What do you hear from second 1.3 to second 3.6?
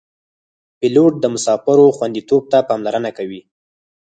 مسافرو خوندیتوب ته پاملرنه کوي.